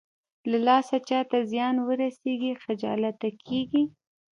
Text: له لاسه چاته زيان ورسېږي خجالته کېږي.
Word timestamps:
له 0.49 0.57
لاسه 0.67 0.97
چاته 1.09 1.37
زيان 1.51 1.75
ورسېږي 1.87 2.51
خجالته 2.63 3.29
کېږي. 3.47 3.83